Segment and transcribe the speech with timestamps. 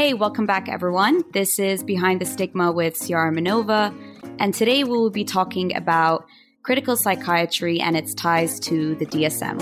[0.00, 1.24] Hey, welcome back, everyone.
[1.34, 3.94] This is Behind the Stigma with Ciara Manova,
[4.38, 6.24] and today we will be talking about
[6.62, 9.60] critical psychiatry and its ties to the DSM.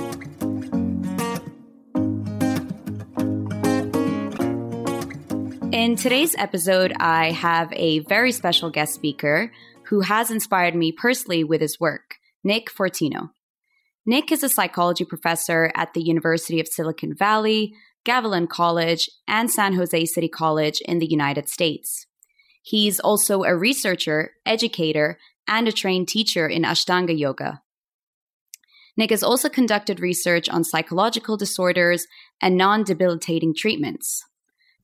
[5.74, 9.50] In today's episode, I have a very special guest speaker
[9.86, 12.14] who has inspired me personally with his work,
[12.44, 13.30] Nick Fortino.
[14.06, 17.74] Nick is a psychology professor at the University of Silicon Valley,
[18.04, 22.06] Gavilan College, and San Jose City College in the United States.
[22.62, 27.62] He's also a researcher, educator, and a trained teacher in Ashtanga Yoga.
[28.96, 32.06] Nick has also conducted research on psychological disorders
[32.42, 34.24] and non debilitating treatments.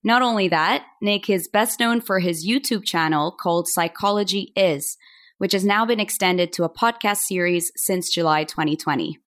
[0.05, 4.97] Not only that, Nick is best known for his YouTube channel called Psychology Is,
[5.39, 9.19] which has now been extended to a podcast series since July 2020.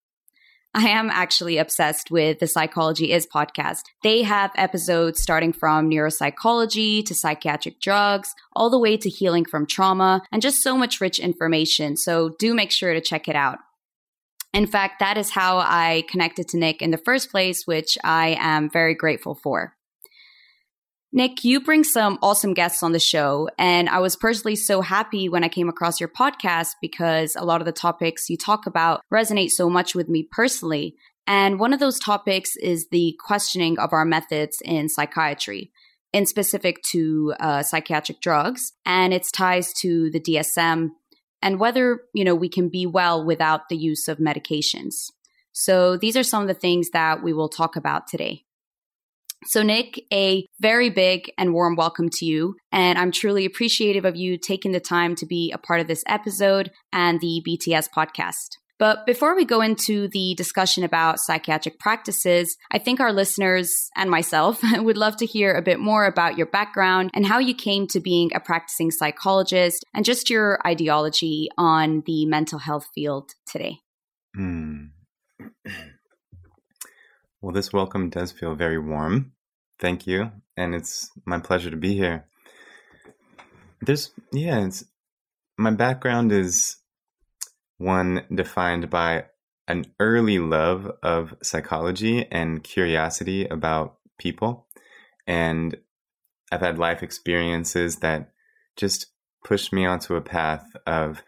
[0.77, 3.81] I am actually obsessed with the Psychology Is podcast.
[4.03, 9.65] They have episodes starting from neuropsychology to psychiatric drugs, all the way to healing from
[9.65, 11.97] trauma, and just so much rich information.
[11.97, 13.57] So do make sure to check it out.
[14.53, 18.37] In fact, that is how I connected to Nick in the first place, which I
[18.39, 19.76] am very grateful for.
[21.17, 25.27] Nick, you bring some awesome guests on the show, and I was personally so happy
[25.27, 29.01] when I came across your podcast because a lot of the topics you talk about
[29.11, 30.95] resonate so much with me personally.
[31.25, 35.71] And one of those topics is the questioning of our methods in psychiatry,
[36.13, 40.89] in specific to uh, psychiatric drugs and its ties to the DSM,
[41.41, 45.09] and whether you know we can be well without the use of medications.
[45.51, 48.43] So these are some of the things that we will talk about today.
[49.45, 52.55] So, Nick, a very big and warm welcome to you.
[52.71, 56.03] And I'm truly appreciative of you taking the time to be a part of this
[56.07, 58.57] episode and the BTS podcast.
[58.79, 64.09] But before we go into the discussion about psychiatric practices, I think our listeners and
[64.09, 67.87] myself would love to hear a bit more about your background and how you came
[67.87, 73.79] to being a practicing psychologist and just your ideology on the mental health field today.
[74.37, 74.89] Mm.
[77.39, 79.33] Well, this welcome does feel very warm.
[79.79, 80.31] Thank you.
[80.55, 82.25] And it's my pleasure to be here.
[83.81, 84.83] There's, yeah, it's,
[85.57, 86.77] my background is
[87.77, 89.25] one defined by
[89.67, 94.65] an early love of psychology and curiosity about people.
[95.27, 95.77] And
[96.51, 98.31] I've had life experiences that
[98.75, 99.07] just
[99.43, 101.21] pushed me onto a path of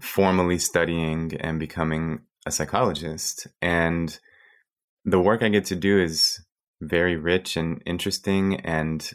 [0.00, 3.46] formally studying and becoming a psychologist.
[3.62, 4.18] And
[5.04, 6.40] the work I get to do is
[6.80, 9.12] very rich and interesting and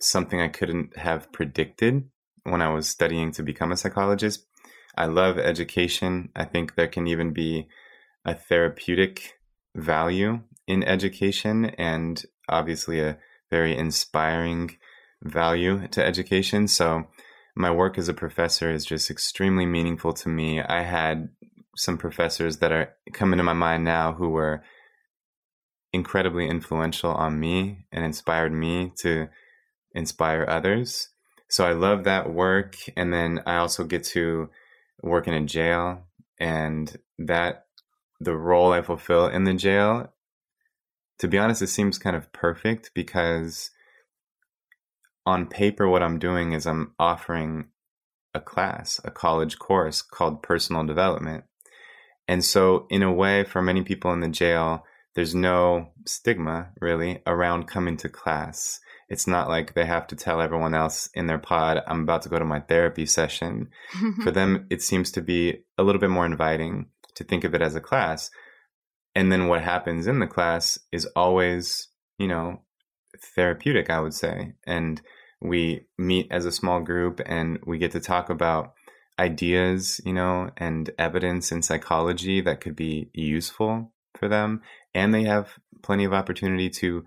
[0.00, 2.08] something I couldn't have predicted
[2.44, 4.46] when I was studying to become a psychologist.
[4.96, 6.30] I love education.
[6.36, 7.68] I think there can even be
[8.24, 9.34] a therapeutic
[9.74, 13.18] value in education and obviously a
[13.50, 14.76] very inspiring
[15.22, 16.68] value to education.
[16.68, 17.04] So,
[17.56, 20.60] my work as a professor is just extremely meaningful to me.
[20.60, 21.28] I had
[21.76, 24.64] some professors that are coming to my mind now who were
[25.94, 29.28] incredibly influential on me and inspired me to
[29.94, 31.08] inspire others.
[31.48, 32.74] So I love that work.
[32.96, 34.50] And then I also get to
[35.02, 36.02] work in a jail
[36.38, 37.66] and that
[38.18, 40.12] the role I fulfill in the jail,
[41.20, 43.70] to be honest, it seems kind of perfect because
[45.24, 47.68] on paper, what I'm doing is I'm offering
[48.34, 51.44] a class, a college course called personal development.
[52.26, 54.84] And so, in a way, for many people in the jail,
[55.14, 58.80] there's no stigma really around coming to class.
[59.08, 62.28] It's not like they have to tell everyone else in their pod, I'm about to
[62.28, 63.68] go to my therapy session.
[64.22, 67.62] For them, it seems to be a little bit more inviting to think of it
[67.62, 68.30] as a class.
[69.14, 71.88] And then what happens in the class is always,
[72.18, 72.62] you know,
[73.36, 74.54] therapeutic, I would say.
[74.66, 75.00] And
[75.40, 78.72] we meet as a small group and we get to talk about
[79.16, 84.62] ideas, you know, and evidence in psychology that could be useful for them
[84.94, 87.04] and they have plenty of opportunity to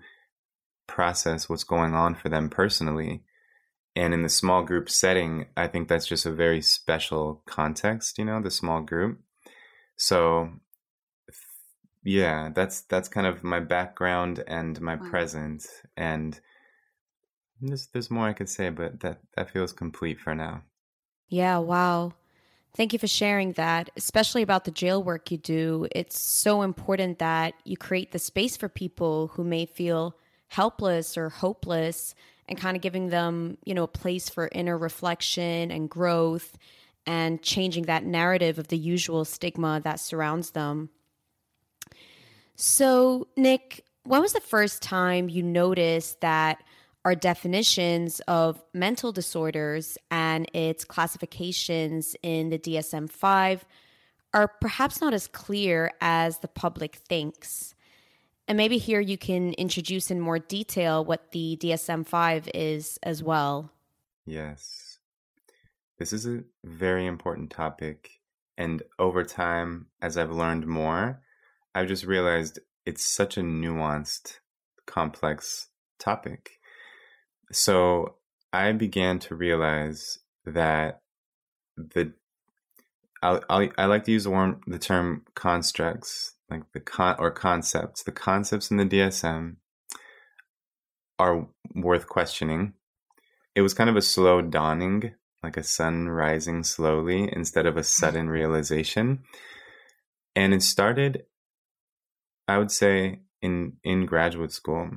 [0.86, 3.22] process what's going on for them personally.
[3.96, 8.24] And in the small group setting i think that's just a very special context you
[8.24, 9.18] know the small group.
[9.96, 10.50] So
[12.04, 15.10] yeah that's that's kind of my background and my wow.
[15.10, 15.66] present.
[15.96, 16.38] And
[17.60, 20.62] there's, there's more i could say but that that feels complete for now.
[21.28, 22.12] Yeah wow
[22.78, 25.88] Thank you for sharing that, especially about the jail work you do.
[25.90, 30.16] It's so important that you create the space for people who may feel
[30.46, 32.14] helpless or hopeless
[32.48, 36.56] and kind of giving them, you know, a place for inner reflection and growth
[37.04, 40.88] and changing that narrative of the usual stigma that surrounds them.
[42.54, 46.62] So, Nick, when was the first time you noticed that
[47.04, 53.64] our definitions of mental disorders and its classifications in the DSM 5
[54.34, 57.74] are perhaps not as clear as the public thinks.
[58.46, 63.22] And maybe here you can introduce in more detail what the DSM 5 is as
[63.22, 63.70] well.
[64.26, 64.98] Yes.
[65.98, 68.20] This is a very important topic.
[68.56, 71.20] And over time, as I've learned more,
[71.74, 74.38] I've just realized it's such a nuanced,
[74.86, 75.68] complex
[75.98, 76.57] topic.
[77.52, 78.16] So
[78.52, 81.00] I began to realize that
[81.76, 82.12] the
[83.22, 88.02] I, I, I like to use the, term constructs, like the con or concepts.
[88.02, 89.56] The concepts in the DSM
[91.18, 92.74] are worth questioning.
[93.54, 97.82] It was kind of a slow dawning, like a sun rising slowly instead of a
[97.82, 98.34] sudden mm-hmm.
[98.34, 99.24] realization.
[100.36, 101.24] And it started,
[102.46, 104.90] I would say, in in graduate school.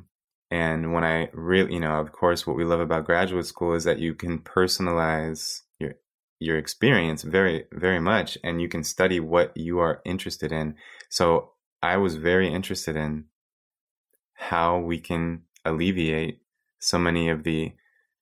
[0.51, 3.85] And when I really, you know, of course, what we love about graduate school is
[3.85, 5.93] that you can personalize your
[6.39, 10.75] your experience very, very much, and you can study what you are interested in.
[11.09, 11.51] So
[11.81, 13.25] I was very interested in
[14.33, 16.41] how we can alleviate
[16.79, 17.71] so many of the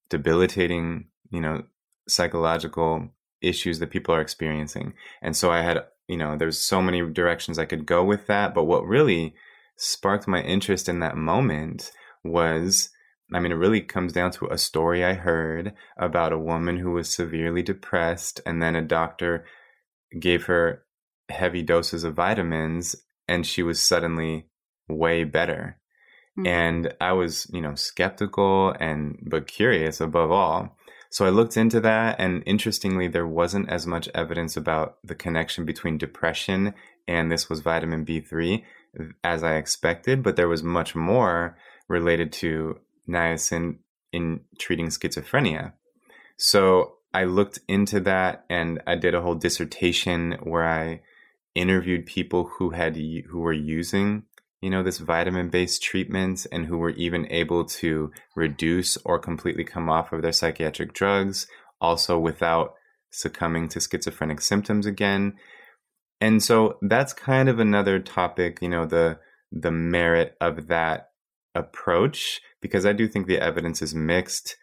[0.09, 1.63] debilitating, you know,
[2.07, 3.09] psychological
[3.41, 4.93] issues that people are experiencing.
[5.21, 8.53] And so I had, you know, there's so many directions I could go with that.
[8.53, 9.33] But what really
[9.77, 11.91] sparked my interest in that moment
[12.23, 12.89] was
[13.31, 16.91] I mean, it really comes down to a story I heard about a woman who
[16.91, 19.45] was severely depressed, and then a doctor
[20.19, 20.83] gave her
[21.29, 22.95] heavy doses of vitamins,
[23.27, 24.47] and she was suddenly
[24.87, 25.77] way better.
[26.39, 26.47] Mm-hmm.
[26.47, 30.75] And I was, you know, skeptical and but curious above all.
[31.11, 35.65] So I looked into that, and interestingly, there wasn't as much evidence about the connection
[35.65, 36.73] between depression
[37.09, 38.63] and this was vitamin B3
[39.23, 41.57] as I expected, but there was much more
[41.89, 43.79] related to niacin
[44.13, 45.73] in treating schizophrenia.
[46.37, 51.01] So I looked into that and I did a whole dissertation where I
[51.55, 54.23] interviewed people who had who were using
[54.61, 59.63] you know this vitamin based treatments and who were even able to reduce or completely
[59.63, 61.47] come off of their psychiatric drugs
[61.81, 62.73] also without
[63.09, 65.33] succumbing to schizophrenic symptoms again
[66.21, 69.17] and so that's kind of another topic you know the
[69.51, 71.08] the merit of that
[71.55, 74.57] approach because I do think the evidence is mixed.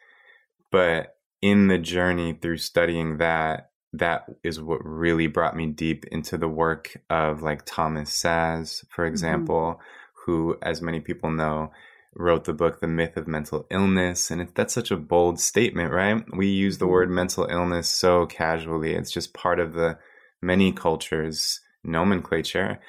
[0.70, 6.36] But in the journey through studying that, that is what really brought me deep into
[6.36, 9.12] the work of like Thomas Szasz, for mm-hmm.
[9.12, 9.82] example, mm-hmm.
[10.24, 11.70] who, as many people know,
[12.14, 14.30] wrote the book The Myth of Mental Illness.
[14.30, 16.22] And if that's such a bold statement, right?
[16.34, 16.92] We use the mm-hmm.
[16.92, 18.94] word mental illness so casually.
[18.94, 19.98] It's just part of the
[20.42, 22.80] many cultures' nomenclature.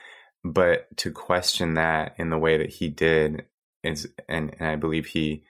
[0.44, 3.46] But to question that in the way that he did
[3.88, 5.44] is and, and I believe he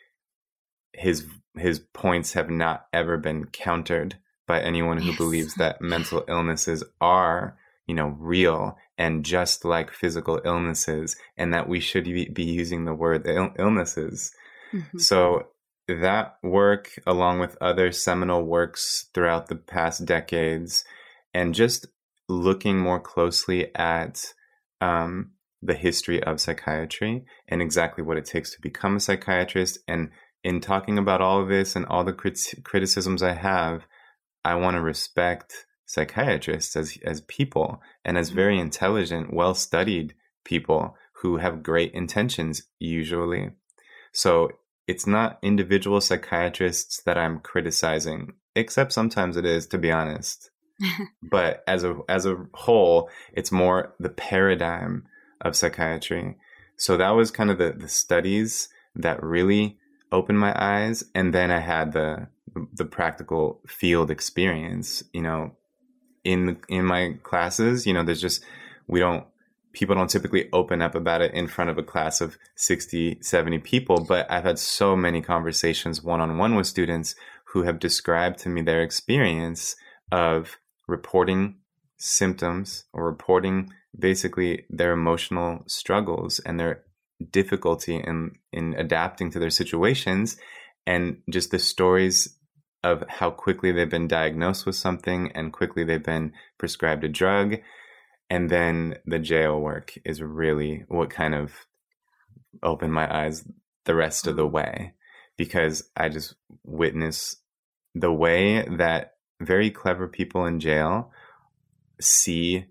[0.93, 1.25] his
[1.57, 4.17] his points have not ever been countered
[4.47, 5.17] by anyone who yes.
[5.17, 7.57] believes that mental illnesses are
[7.87, 12.93] you know real and just like physical illnesses and that we should be using the
[12.93, 14.31] word Ill- illnesses
[14.73, 14.97] mm-hmm.
[14.97, 15.47] so
[15.87, 20.83] that work along with other seminal works throughout the past decades
[21.33, 21.87] and just
[22.27, 24.33] looking more closely at
[24.81, 25.31] um,
[25.67, 29.79] the history of psychiatry and exactly what it takes to become a psychiatrist.
[29.87, 30.09] And
[30.43, 33.85] in talking about all of this and all the crit- criticisms I have,
[34.45, 38.63] I want to respect psychiatrists as as people and as very mm-hmm.
[38.63, 43.49] intelligent, well studied people who have great intentions usually.
[44.13, 44.49] So
[44.87, 50.49] it's not individual psychiatrists that I'm criticizing, except sometimes it is, to be honest.
[51.29, 55.03] but as a as a whole, it's more the paradigm
[55.41, 56.35] of psychiatry.
[56.75, 59.77] So that was kind of the, the studies that really
[60.11, 61.03] opened my eyes.
[61.15, 62.27] And then I had the,
[62.73, 65.55] the practical field experience, you know,
[66.23, 68.43] in, in my classes, you know, there's just,
[68.87, 69.25] we don't,
[69.71, 73.59] people don't typically open up about it in front of a class of 60, 70
[73.59, 77.15] people, but I've had so many conversations one on one with students
[77.45, 79.75] who have described to me their experience
[80.11, 81.55] of reporting
[81.97, 86.83] symptoms or reporting basically their emotional struggles and their
[87.31, 90.37] difficulty in in adapting to their situations
[90.85, 92.37] and just the stories
[92.83, 97.57] of how quickly they've been diagnosed with something and quickly they've been prescribed a drug.
[98.29, 101.53] And then the jail work is really what kind of
[102.63, 103.45] opened my eyes
[103.85, 104.55] the rest of the mm-hmm.
[104.55, 104.93] way
[105.37, 107.37] because I just witness
[107.93, 111.11] the way that very clever people in jail
[111.99, 112.65] see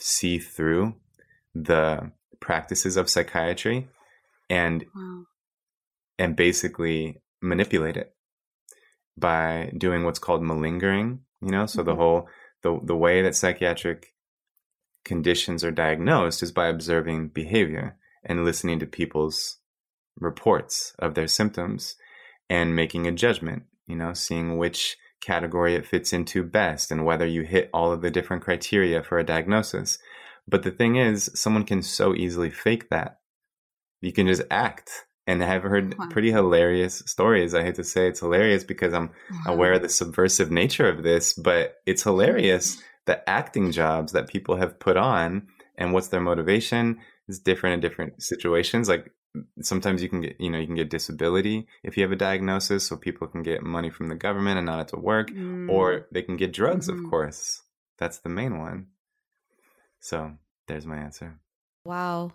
[0.00, 0.94] see through
[1.54, 3.88] the practices of psychiatry
[4.48, 5.24] and wow.
[6.18, 8.14] and basically manipulate it
[9.16, 11.90] by doing what's called malingering, you know, so mm-hmm.
[11.90, 12.28] the whole
[12.62, 14.14] the the way that psychiatric
[15.04, 19.58] conditions are diagnosed is by observing behavior and listening to people's
[20.18, 21.96] reports of their symptoms
[22.48, 27.26] and making a judgment, you know, seeing which category it fits into best and whether
[27.26, 29.98] you hit all of the different criteria for a diagnosis.
[30.48, 33.18] But the thing is, someone can so easily fake that.
[34.00, 35.06] You can just act.
[35.26, 36.08] And I've heard wow.
[36.10, 37.54] pretty hilarious stories.
[37.54, 39.54] I hate to say it's hilarious because I'm wow.
[39.54, 42.84] aware of the subversive nature of this, but it's hilarious mm-hmm.
[43.06, 45.46] the acting jobs that people have put on
[45.76, 46.98] and what's their motivation
[47.28, 48.88] is different in different situations.
[48.88, 49.12] Like
[49.60, 52.86] sometimes you can get you know you can get disability if you have a diagnosis
[52.86, 55.68] so people can get money from the government and not have to work mm.
[55.70, 57.04] or they can get drugs mm-hmm.
[57.04, 57.62] of course.
[57.98, 58.86] That's the main one.
[60.00, 60.32] So
[60.66, 61.38] there's my answer.
[61.84, 62.32] Wow.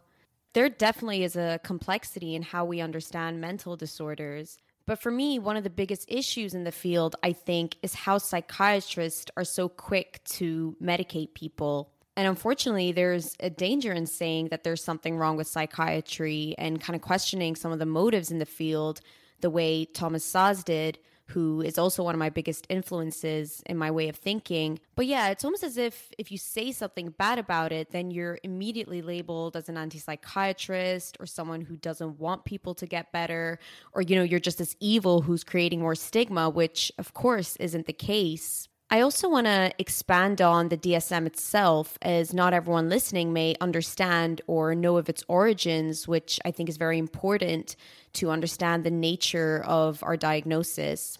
[0.53, 5.57] There definitely is a complexity in how we understand mental disorders but for me one
[5.57, 10.21] of the biggest issues in the field i think is how psychiatrists are so quick
[10.25, 15.47] to medicate people and unfortunately, there's a danger in saying that there's something wrong with
[15.47, 19.01] psychiatry and kind of questioning some of the motives in the field,
[19.41, 23.89] the way Thomas Szasz did, who is also one of my biggest influences in my
[23.89, 24.79] way of thinking.
[24.95, 28.37] But yeah, it's almost as if if you say something bad about it, then you're
[28.43, 33.59] immediately labeled as an anti-psychiatrist or someone who doesn't want people to get better,
[33.93, 37.87] or you know, you're just this evil who's creating more stigma, which of course isn't
[37.87, 38.67] the case.
[38.91, 44.41] I also want to expand on the DSM itself, as not everyone listening may understand
[44.45, 47.75] or know of its origins, which I think is very important
[48.13, 51.17] to understand the nature of our diagnosis.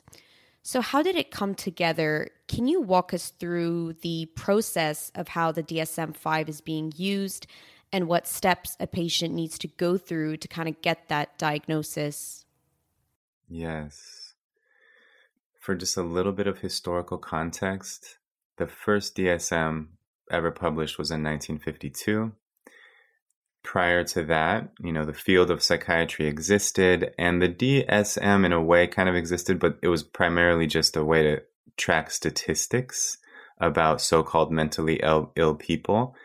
[0.62, 2.30] So, how did it come together?
[2.48, 7.48] Can you walk us through the process of how the DSM 5 is being used
[7.92, 12.46] and what steps a patient needs to go through to kind of get that diagnosis?
[13.50, 14.15] Yes
[15.66, 18.20] for just a little bit of historical context,
[18.58, 19.88] the first DSM
[20.30, 22.34] ever published was in 1952.
[23.64, 28.62] Prior to that, you know, the field of psychiatry existed, and the DSM, in a
[28.62, 31.42] way, kind of existed, but it was primarily just a way to
[31.78, 33.18] track statistics
[33.60, 36.16] about so called mentally Ill, Ill people.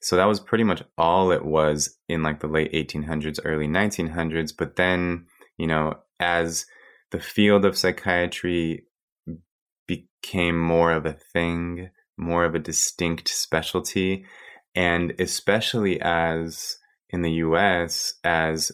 [0.00, 4.52] So that was pretty much all it was in like the late 1800s, early 1900s.
[4.56, 5.26] But then,
[5.56, 6.66] you know, as
[7.10, 8.87] the field of psychiatry
[10.20, 14.24] became more of a thing, more of a distinct specialty.
[14.74, 16.78] And especially as
[17.10, 18.72] in the US, as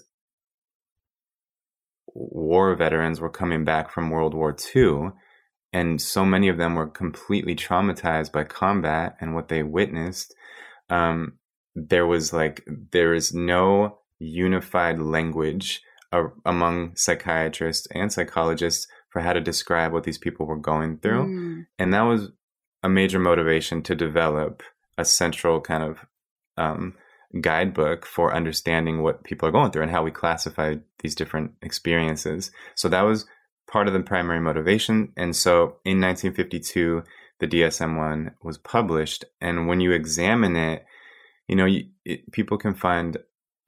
[2.06, 5.10] war veterans were coming back from World War II,
[5.72, 10.34] and so many of them were completely traumatized by combat and what they witnessed.
[10.88, 11.38] Um,
[11.74, 15.82] there was like, there is no unified language
[16.46, 21.24] among psychiatrists and psychologists for how to describe what these people were going through.
[21.24, 21.66] Mm.
[21.78, 22.32] And that was
[22.82, 24.64] a major motivation to develop
[24.98, 25.98] a central kind of
[26.56, 26.94] um,
[27.40, 32.50] guidebook for understanding what people are going through and how we classify these different experiences.
[32.74, 33.24] So that was
[33.70, 35.12] part of the primary motivation.
[35.16, 37.04] And so in 1952,
[37.38, 39.24] the DSM 1 was published.
[39.40, 40.84] And when you examine it,
[41.46, 43.16] you know, you, it, people can find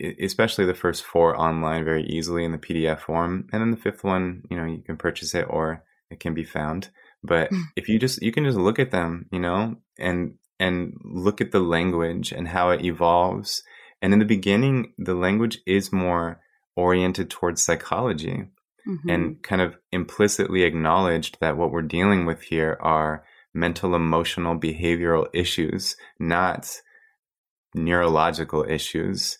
[0.01, 3.49] especially the first four online very easily in the PDF form.
[3.53, 6.45] And then the fifth one, you know, you can purchase it or it can be
[6.45, 6.91] found.
[7.23, 7.63] But hmm.
[7.77, 11.53] if you just, you can just look at them, you know, and, and look at
[11.53, 13.63] the language and how it evolves.
[14.03, 16.41] And in the beginning, the language is more
[16.77, 18.45] oriented towards psychology
[18.87, 19.09] mm-hmm.
[19.09, 23.25] and kind of implicitly acknowledged that what we're dealing with here are
[23.55, 26.81] mental, emotional, behavioral issues, not
[27.75, 29.39] neurological issues.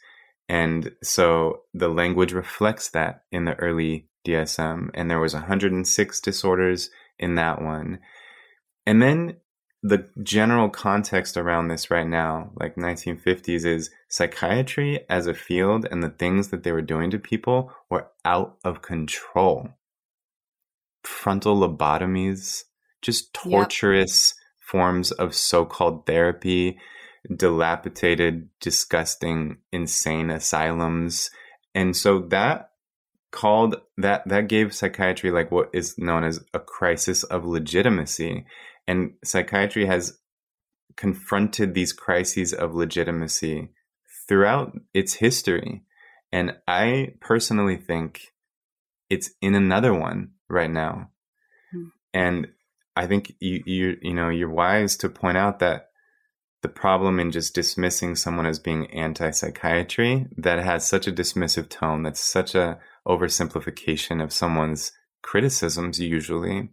[0.49, 6.91] And so the language reflects that in the early DSM and there was 106 disorders
[7.19, 7.99] in that one.
[8.87, 9.37] And then
[9.83, 16.03] the general context around this right now, like 1950s, is psychiatry as a field and
[16.03, 19.69] the things that they were doing to people were out of control.
[21.03, 22.65] Frontal lobotomies,
[23.03, 24.69] just torturous yep.
[24.69, 26.79] forms of so called therapy
[27.35, 31.31] dilapidated, disgusting, insane asylums.
[31.75, 32.71] And so that
[33.31, 38.47] called that that gave psychiatry like what is known as a crisis of legitimacy.
[38.87, 40.19] And psychiatry has
[40.97, 43.71] confronted these crises of legitimacy
[44.29, 45.83] throughout its history.
[46.33, 48.33] And I personally think
[49.11, 51.11] it's in another one right now.
[51.73, 51.85] Hmm.
[52.15, 52.49] And
[52.97, 55.86] I think you you you know you're wise to point out that
[56.67, 62.03] the problem in just dismissing someone as being anti-psychiatry that has such a dismissive tone
[62.03, 64.91] that's such a oversimplification of someone's
[65.23, 66.71] criticisms usually.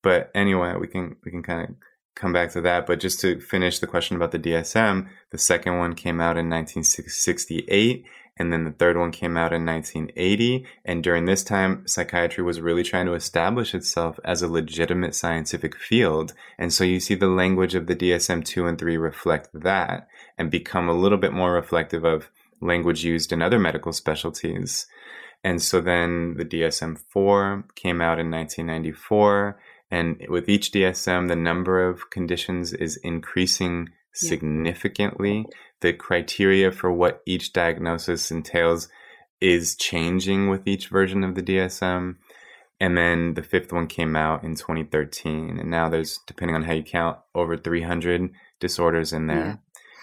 [0.00, 1.74] But anyway, we can we can kind of
[2.14, 2.86] come back to that.
[2.86, 6.48] But just to finish the question about the DSM, the second one came out in
[6.48, 8.04] 1968,
[8.38, 10.64] and then the third one came out in 1980.
[10.84, 15.76] And during this time, psychiatry was really trying to establish itself as a legitimate scientific
[15.76, 16.32] field.
[16.58, 20.08] And so you see the language of the DSM 2 and 3 reflect that
[20.38, 24.86] and become a little bit more reflective of language used in other medical specialties.
[25.42, 29.58] And so then the DSM 4 came out in 1994
[29.90, 35.38] and with each DSM, the number of conditions is increasing significantly.
[35.38, 35.56] Yeah.
[35.80, 38.88] The criteria for what each diagnosis entails
[39.40, 42.16] is changing with each version of the DSM.
[42.78, 45.58] And then the fifth one came out in 2013.
[45.58, 49.36] And now there's, depending on how you count, over 300 disorders in there.
[49.36, 49.56] Yeah.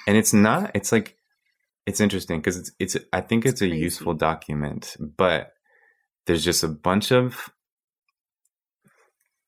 [0.07, 1.17] And it's not, it's like,
[1.85, 5.53] it's interesting because it's, it's, I think it's, it's a useful document, but
[6.25, 7.49] there's just a bunch of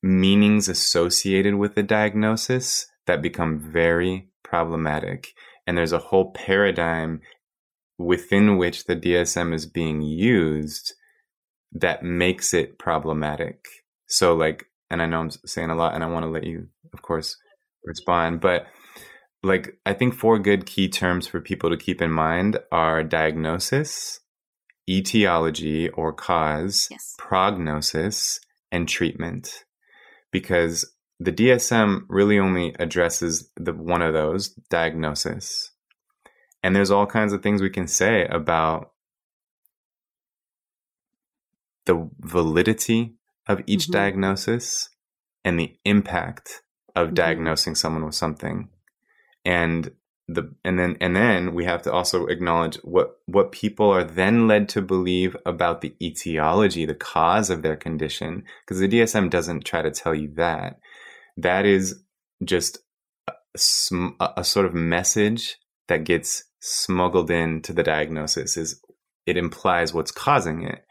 [0.02, 5.34] meanings associated with the diagnosis that become very problematic.
[5.66, 7.20] And there's a whole paradigm
[7.98, 10.94] within which the DSM is being used
[11.72, 13.64] that makes it problematic.
[14.06, 16.68] So, like, and I know I'm saying a lot and I want to let you,
[16.92, 17.36] of course,
[17.84, 18.66] respond, but
[19.42, 24.20] like, I think four good key terms for people to keep in mind are diagnosis,
[24.88, 27.14] etiology or cause, yes.
[27.18, 28.40] prognosis,
[28.72, 29.64] and treatment
[30.30, 30.90] because
[31.20, 35.70] the DSM really only addresses the one of those diagnosis.
[36.62, 38.92] And there's all kinds of things we can say about
[41.84, 43.14] the validity
[43.46, 43.92] of each mm-hmm.
[43.92, 44.88] diagnosis
[45.44, 46.62] and the impact
[46.96, 47.14] of mm-hmm.
[47.14, 48.70] diagnosing someone with something.
[49.44, 49.90] And
[50.26, 54.46] the and then and then we have to also acknowledge what what people are then
[54.46, 59.64] led to believe about the etiology the cause of their condition because the DSM doesn't
[59.64, 60.78] try to tell you that
[61.42, 62.02] that is
[62.44, 62.78] just
[63.28, 65.56] a, a, sort of message
[65.88, 68.80] that gets smuggled into the diagnosis is
[69.26, 70.84] it implies what's causing it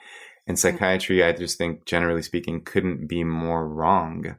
[0.45, 4.35] in psychiatry i just think generally speaking couldn't be more wrong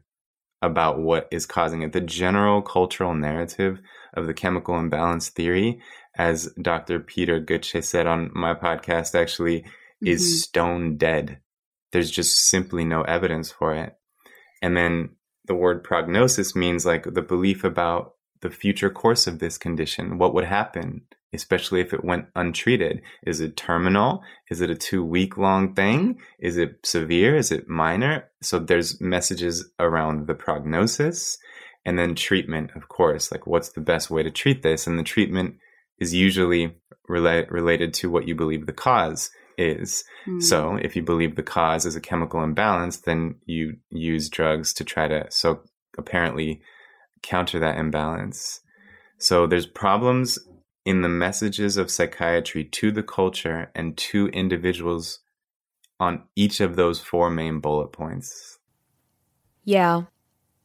[0.62, 3.80] about what is causing it the general cultural narrative
[4.14, 5.80] of the chemical imbalance theory,
[6.16, 7.00] as Dr.
[7.00, 10.06] Peter Gøtzsche said on my podcast, actually mm-hmm.
[10.06, 11.38] is stone dead.
[11.92, 13.96] There's just simply no evidence for it.
[14.62, 15.10] And then
[15.50, 20.16] the word prognosis means like the belief about the future course of this condition.
[20.16, 21.00] What would happen,
[21.34, 23.02] especially if it went untreated?
[23.26, 24.22] Is it terminal?
[24.48, 26.20] Is it a two week long thing?
[26.38, 27.34] Is it severe?
[27.34, 28.30] Is it minor?
[28.40, 31.36] So there's messages around the prognosis
[31.84, 34.86] and then treatment, of course, like what's the best way to treat this?
[34.86, 35.56] And the treatment
[35.98, 36.76] is usually
[37.10, 40.04] rela- related to what you believe the cause is.
[40.26, 40.42] Mm.
[40.42, 44.84] So if you believe the cause is a chemical imbalance, then you use drugs to
[44.84, 45.60] try to so
[45.98, 46.62] apparently
[47.22, 48.60] counter that imbalance.
[49.18, 50.38] So there's problems
[50.84, 55.20] in the messages of psychiatry to the culture and to individuals
[55.98, 58.58] on each of those four main bullet points.
[59.64, 60.04] Yeah,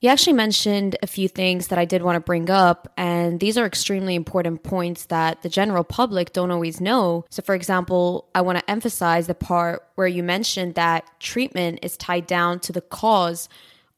[0.01, 3.57] you actually mentioned a few things that I did want to bring up, and these
[3.57, 7.25] are extremely important points that the general public don't always know.
[7.29, 11.97] So, for example, I want to emphasize the part where you mentioned that treatment is
[11.97, 13.47] tied down to the cause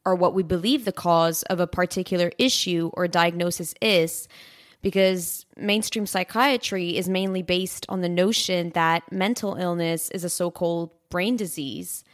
[0.06, 4.30] or what we believe the cause of a particular issue or diagnosis is
[4.82, 10.50] because mainstream psychiatry is mainly based on the notion that mental illness is a so
[10.50, 12.06] called brain disease.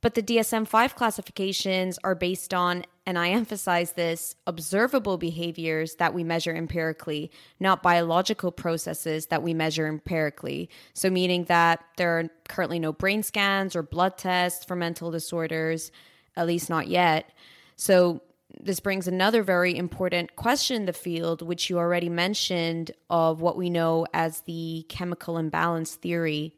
[0.00, 6.14] But the DSM 5 classifications are based on, and I emphasize this, observable behaviors that
[6.14, 10.68] we measure empirically, not biological processes that we measure empirically.
[10.92, 15.90] So, meaning that there are currently no brain scans or blood tests for mental disorders,
[16.36, 17.32] at least not yet.
[17.76, 18.22] So,
[18.60, 23.56] this brings another very important question in the field, which you already mentioned, of what
[23.56, 26.54] we know as the chemical imbalance theory.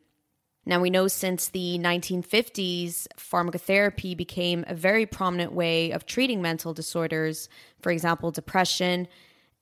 [0.68, 6.74] Now, we know since the 1950s, pharmacotherapy became a very prominent way of treating mental
[6.74, 7.48] disorders,
[7.81, 9.09] for example, depression,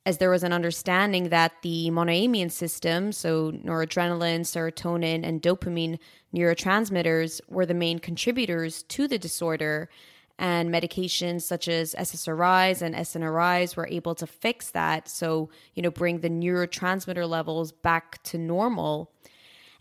[0.05, 6.01] as there was an understanding that the monoamine system, so noradrenaline, serotonin, and dopamine
[6.35, 9.88] neurotransmitters, were the main contributors to the disorder.
[10.40, 15.09] And medications such as SSRIs and SNRIs were able to fix that.
[15.09, 19.12] So, you know, bring the neurotransmitter levels back to normal.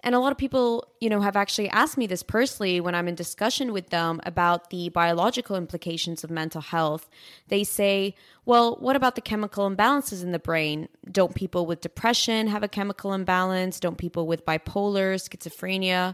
[0.06, 3.08] And a lot of people, you know, have actually asked me this personally when I'm
[3.08, 7.10] in discussion with them about the biological implications of mental health.
[7.48, 8.14] They say,
[8.46, 10.90] well, what about the chemical imbalances in the brain?
[11.12, 13.80] Don't people with depression have a chemical imbalance?
[13.80, 16.14] Don't people with bipolar, schizophrenia?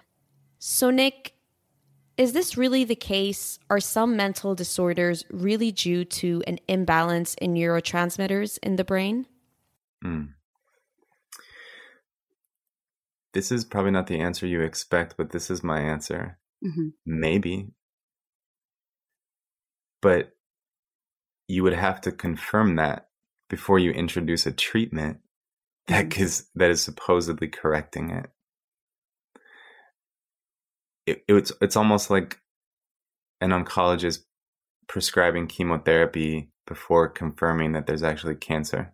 [0.58, 1.34] So, Nick,
[2.15, 3.60] is this really the case?
[3.69, 9.27] Are some mental disorders really due to an imbalance in neurotransmitters in the brain?
[10.01, 10.30] Mm.
[13.34, 16.38] This is probably not the answer you expect, but this is my answer.
[16.63, 16.89] Mm-hmm.
[17.06, 17.70] Maybe.
[20.02, 20.32] But
[21.48, 23.08] you would have to confirm that
[23.50, 25.20] before you introduce a treatment
[25.88, 26.24] that mm-hmm.
[26.24, 28.30] is, that is supposedly correcting it.
[31.06, 31.24] it.
[31.28, 32.39] It's it's almost like
[33.39, 34.20] an oncologist
[34.88, 38.94] prescribing chemotherapy before confirming that there's actually cancer.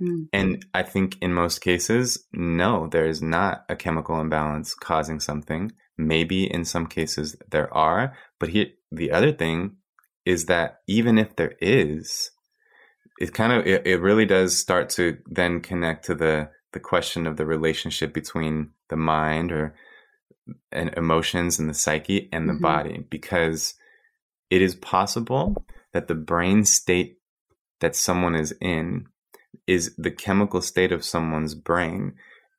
[0.00, 0.28] Mm.
[0.32, 5.72] And I think in most cases, no, there is not a chemical imbalance causing something.
[5.96, 9.76] Maybe in some cases there are, but here the other thing
[10.24, 12.30] is that even if there is,
[13.18, 17.26] it kind of it, it really does start to then connect to the the question
[17.26, 19.74] of the relationship between the mind or
[20.70, 22.62] and emotions and the psyche and the mm-hmm.
[22.62, 23.74] body because
[24.50, 27.18] it is possible that the brain state
[27.80, 29.06] that someone is in
[29.68, 32.14] is the chemical state of someone's brain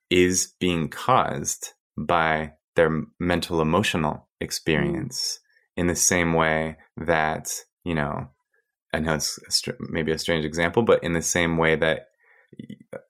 [0.10, 5.82] is being caused by their mental emotional experience mm.
[5.82, 7.52] in the same way that
[7.84, 8.30] you know
[8.94, 9.40] i know it's
[9.90, 12.06] maybe a strange example but in the same way that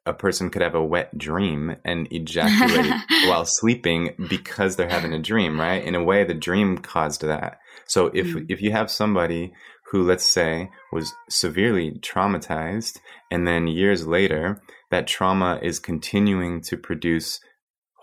[0.06, 2.92] a person could have a wet dream and ejaculate
[3.28, 7.60] while sleeping because they're having a dream right in a way the dream caused that
[7.86, 8.46] so if mm.
[8.50, 9.54] if you have somebody
[9.91, 12.99] who, let's say, was severely traumatized,
[13.32, 17.39] and then years later, that trauma is continuing to produce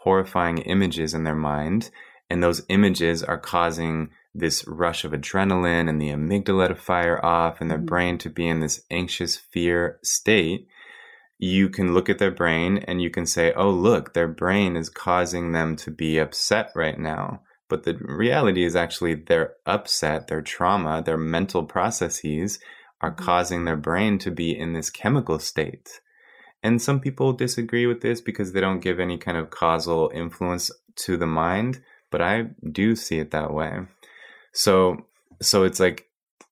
[0.02, 1.90] horrifying images in their mind,
[2.28, 7.60] and those images are causing this rush of adrenaline and the amygdala to fire off
[7.60, 7.86] and their mm-hmm.
[7.86, 10.66] brain to be in this anxious fear state
[11.38, 14.88] you can look at their brain and you can say oh look their brain is
[14.88, 20.42] causing them to be upset right now but the reality is actually their upset, their
[20.42, 22.58] trauma, their mental processes
[23.00, 23.24] are mm-hmm.
[23.24, 26.00] causing their brain to be in this chemical state.
[26.62, 30.70] And some people disagree with this because they don't give any kind of causal influence
[30.96, 33.80] to the mind, but I do see it that way.
[34.52, 35.06] So
[35.42, 36.06] so it's like,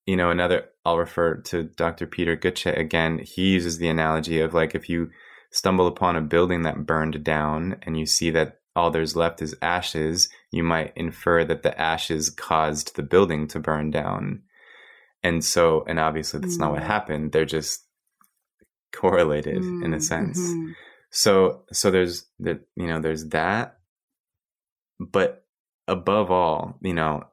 [0.07, 2.07] you know, another I'll refer to Dr.
[2.07, 3.21] Peter Gøtzsche again.
[3.25, 5.11] He uses the analogy of like if you
[5.51, 9.57] stumble upon a building that burned down and you see that all there's left is
[9.63, 14.43] ashes, you might infer that the ashes caused the building to burn down.
[15.23, 16.61] And so, and obviously that's mm.
[16.61, 16.87] not what mm.
[16.87, 17.33] happened.
[17.33, 17.85] They're just
[18.93, 19.85] correlated mm.
[19.85, 20.39] in a mm, sense.
[20.39, 20.71] Mm-hmm.
[21.11, 23.79] So, so there's that, you know, there's that.
[25.01, 25.45] But
[25.89, 27.25] above all, you know,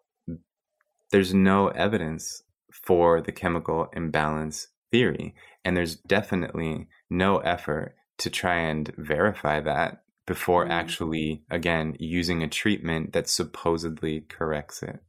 [1.12, 5.36] there's no evidence for the chemical imbalance theory.
[5.64, 10.72] And there's definitely no effort to try and verify that before mm.
[10.72, 15.00] actually, again, using a treatment that supposedly corrects it.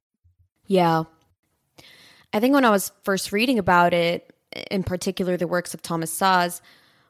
[0.67, 1.05] Yeah.
[2.33, 4.33] I think when I was first reading about it,
[4.71, 6.61] in particular the works of Thomas Szasz,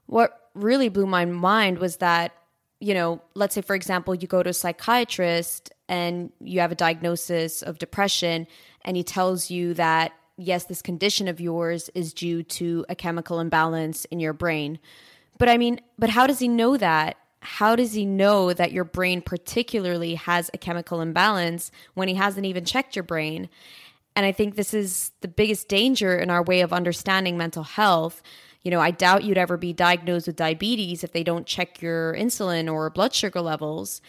[0.06, 2.32] what really blew my mind was that,
[2.80, 6.76] you know, let's say, for example, you go to a psychiatrist and you have a
[6.76, 8.46] diagnosis of depression,
[8.84, 13.38] and he tells you that, yes, this condition of yours is due to a chemical
[13.38, 14.78] imbalance in your brain.
[15.38, 17.16] But I mean, but how does he know that?
[17.42, 22.46] How does he know that your brain particularly has a chemical imbalance when he hasn't
[22.46, 23.48] even checked your brain?
[24.14, 28.22] And I think this is the biggest danger in our way of understanding mental health.
[28.62, 32.14] You know, I doubt you'd ever be diagnosed with diabetes if they don't check your
[32.14, 34.00] insulin or blood sugar levels.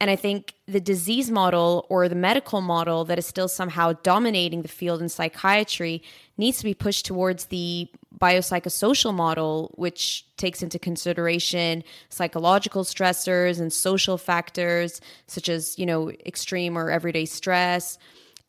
[0.00, 4.62] And I think the disease model or the medical model that is still somehow dominating
[4.62, 6.02] the field in psychiatry
[6.36, 13.72] needs to be pushed towards the biopsychosocial model, which takes into consideration psychological stressors and
[13.72, 17.98] social factors such as, you know, extreme or everyday stress.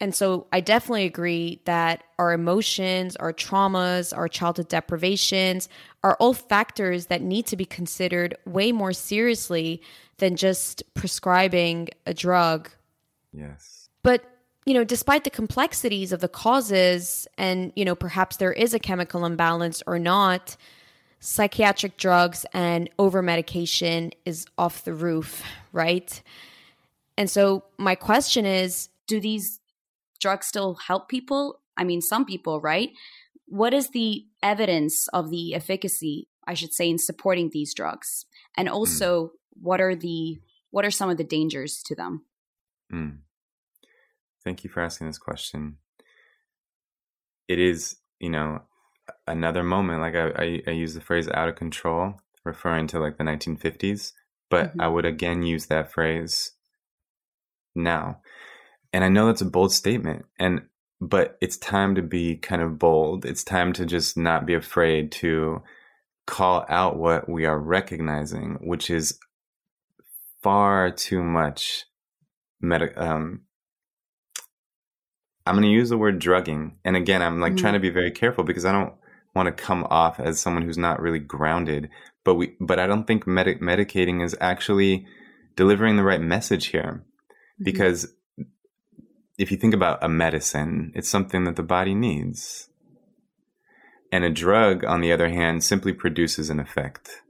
[0.01, 5.69] And so I definitely agree that our emotions, our traumas, our childhood deprivations
[6.03, 9.81] are all factors that need to be considered way more seriously
[10.17, 12.69] than just prescribing a drug.
[13.33, 13.89] Yes.
[14.03, 14.23] But,
[14.65, 18.79] you know, despite the complexities of the causes and, you know, perhaps there is a
[18.79, 20.55] chemical imbalance or not,
[21.19, 26.21] psychiatric drugs and over medication is off the roof, right?
[27.17, 29.59] And so my question is do these
[30.19, 31.59] drugs still help people?
[31.77, 32.91] I mean, some people, right?
[33.47, 38.25] What is the evidence of the efficacy, I should say, in supporting these drugs?
[38.55, 38.75] And hmm.
[38.75, 40.39] also, what are the
[40.71, 42.25] what are some of the dangers to them?
[42.91, 43.19] Mm.
[44.43, 45.77] Thank you for asking this question.
[47.47, 48.61] It is, you know,
[49.27, 50.01] another moment.
[50.01, 54.13] Like I, I, I use the phrase "out of control," referring to like the 1950s,
[54.49, 54.81] but mm-hmm.
[54.81, 56.51] I would again use that phrase
[57.75, 58.21] now.
[58.93, 60.61] and I know that's a bold statement and
[61.01, 63.25] but it's time to be kind of bold.
[63.25, 65.61] It's time to just not be afraid to
[66.25, 69.19] call out what we are recognizing, which is
[70.45, 71.85] far too much
[72.61, 73.41] meta um
[75.45, 76.77] I'm going to use the word drugging.
[76.83, 77.61] And again, I'm like mm-hmm.
[77.61, 78.93] trying to be very careful because I don't
[79.35, 81.89] want to come off as someone who's not really grounded.
[82.23, 85.05] But we, but I don't think med- medicating is actually
[85.55, 87.63] delivering the right message here, mm-hmm.
[87.63, 88.11] because
[89.37, 92.69] if you think about a medicine, it's something that the body needs,
[94.11, 97.21] and a drug, on the other hand, simply produces an effect.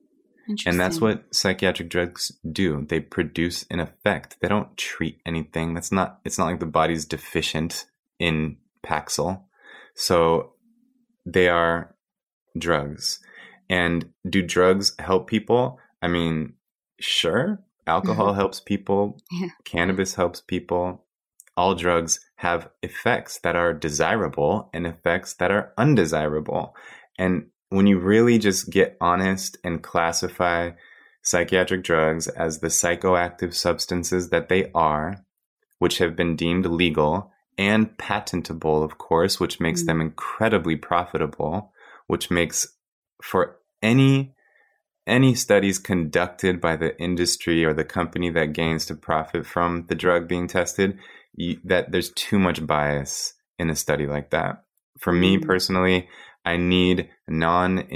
[0.66, 2.86] And that's what psychiatric drugs do.
[2.88, 4.38] They produce an effect.
[4.42, 5.74] They don't treat anything.
[5.74, 6.20] That's not.
[6.24, 7.86] It's not like the body's deficient
[8.20, 9.42] in Paxil.
[9.96, 10.54] So
[11.26, 11.96] they are
[12.58, 13.20] drugs.
[13.70, 15.80] And do drugs help people?
[16.02, 16.54] I mean,
[17.00, 17.60] sure.
[17.88, 18.38] Alcohol mm-hmm.
[18.38, 19.50] helps people, yeah.
[19.64, 21.04] cannabis helps people.
[21.56, 26.76] All drugs have effects that are desirable and effects that are undesirable.
[27.18, 30.72] And when you really just get honest and classify
[31.22, 35.26] psychiatric drugs as the psychoactive substances that they are,
[35.80, 39.88] which have been deemed legal and patentable, of course, which makes mm-hmm.
[39.88, 41.72] them incredibly profitable,
[42.08, 42.68] which makes
[43.22, 44.34] for any
[45.08, 49.94] any studies conducted by the industry or the company that gains to profit from the
[49.94, 50.98] drug being tested,
[51.36, 54.64] you, that there's too much bias in a study like that.
[54.98, 55.46] For me mm-hmm.
[55.46, 56.10] personally,
[56.46, 57.88] I need non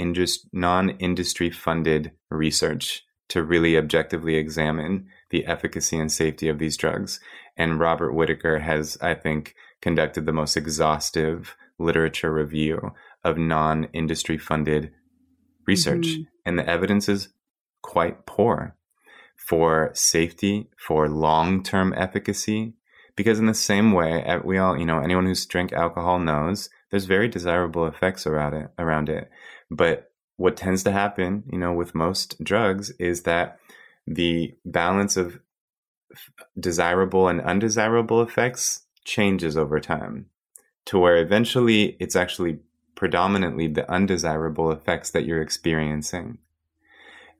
[0.52, 7.20] non industry funded research to really objectively examine the efficacy and safety of these drugs.
[7.56, 12.92] And Robert Whitaker has, I think, conducted the most exhaustive literature review
[13.24, 14.92] of non industry funded
[15.66, 16.06] research.
[16.08, 16.22] Mm-hmm.
[16.44, 17.28] And the evidence is
[17.82, 18.76] quite poor
[19.36, 22.74] for safety, for long term efficacy.
[23.16, 27.04] Because, in the same way, we all, you know, anyone who's drank alcohol knows there's
[27.04, 29.30] very desirable effects around it, around it.
[29.70, 33.58] But what tends to happen, you know, with most drugs is that
[34.06, 35.38] the balance of
[36.58, 40.26] desirable and undesirable effects changes over time
[40.86, 42.58] to where eventually it's actually
[42.94, 46.38] predominantly the undesirable effects that you're experiencing.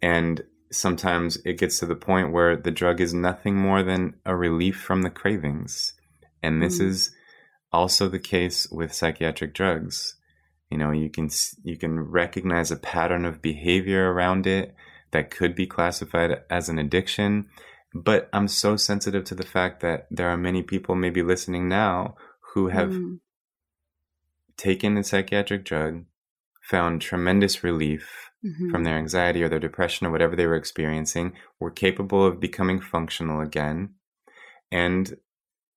[0.01, 4.37] And sometimes it gets to the point where the drug is nothing more than a
[4.37, 5.95] relief from the cravings.
[6.43, 6.87] And this mm.
[6.87, 7.11] is
[7.73, 10.17] also the case with psychiatric drugs.
[10.71, 11.31] You know, you can
[11.65, 14.75] you can recognize a pattern of behavior around it
[15.11, 17.49] that could be classified as an addiction.
[17.93, 22.15] But I'm so sensitive to the fact that there are many people maybe listening now
[22.55, 23.19] who have mm.
[24.57, 26.05] taken a psychiatric drug,
[26.63, 28.71] found tremendous relief mm-hmm.
[28.71, 32.81] from their anxiety or their depression or whatever they were experiencing, were capable of becoming
[32.81, 33.95] functional again,
[34.71, 35.17] and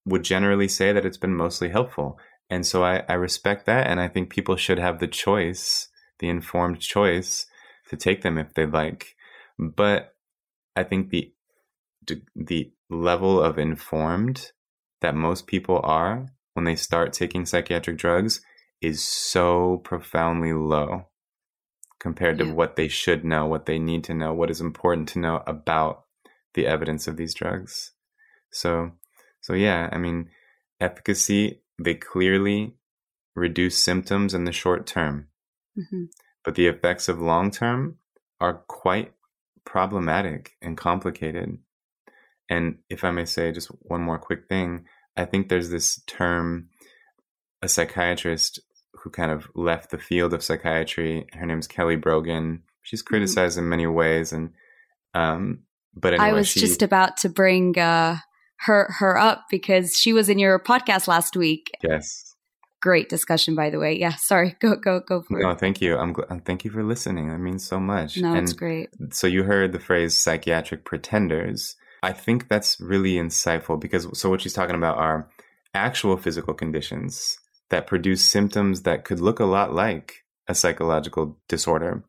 [0.05, 2.19] would generally say that it's been mostly helpful.
[2.49, 3.87] And so I, I respect that.
[3.87, 5.87] And I think people should have the choice,
[6.19, 7.45] the informed choice
[7.89, 9.15] to take them if they like.
[9.57, 10.15] But
[10.75, 11.31] I think the
[12.35, 14.51] the level of informed
[15.01, 18.41] that most people are when they start taking psychiatric drugs
[18.81, 21.07] is so profoundly low
[21.99, 22.51] compared to yeah.
[22.51, 26.03] what they should know, what they need to know, what is important to know about
[26.53, 27.93] the evidence of these drugs.
[28.51, 28.91] So
[29.43, 30.29] so yeah, I mean,
[30.79, 32.73] efficacy, they clearly
[33.35, 35.27] reduce symptoms in the short term.
[35.77, 36.05] Mm-hmm.
[36.45, 37.97] But the effects of long term
[38.39, 39.13] are quite
[39.65, 41.57] problematic and complicated.
[42.49, 44.85] And if I may say just one more quick thing,
[45.17, 46.69] I think there's this term,
[47.61, 48.59] a psychiatrist
[48.93, 51.27] who kind of left the field of psychiatry.
[51.33, 52.63] Her name's Kelly Brogan.
[52.81, 53.07] She's mm-hmm.
[53.07, 53.65] criticized mm-hmm.
[53.65, 54.51] in many ways, and
[55.13, 58.17] um, but anyway, I was she, just about to bring uh,
[58.65, 61.71] her her up because she was in your podcast last week.
[61.83, 62.35] Yes.
[62.81, 63.97] Great discussion, by the way.
[63.97, 64.55] Yeah, sorry.
[64.61, 65.59] Go go go for no, it.
[65.59, 65.97] thank you.
[65.97, 67.29] I'm gl- uh, thank you for listening.
[67.29, 68.17] That means so much.
[68.17, 68.89] No, and it's great.
[69.11, 71.75] So you heard the phrase psychiatric pretenders.
[72.01, 75.29] I think that's really insightful because so what she's talking about are
[75.73, 77.37] actual physical conditions
[77.69, 82.03] that produce symptoms that could look a lot like a psychological disorder.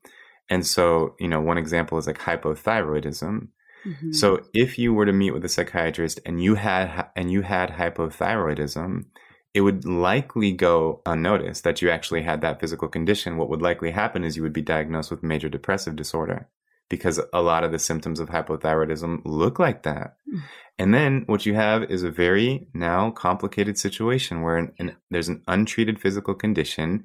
[0.51, 3.49] And so, you know, one example is like hypothyroidism,
[3.87, 4.13] Mm-hmm.
[4.13, 7.71] So if you were to meet with a psychiatrist and you had and you had
[7.71, 9.05] hypothyroidism,
[9.53, 13.37] it would likely go unnoticed that you actually had that physical condition.
[13.37, 16.49] What would likely happen is you would be diagnosed with major depressive disorder
[16.89, 20.17] because a lot of the symptoms of hypothyroidism look like that.
[20.33, 20.43] Mm.
[20.79, 25.29] And then what you have is a very now complicated situation where an, an, there's
[25.29, 27.05] an untreated physical condition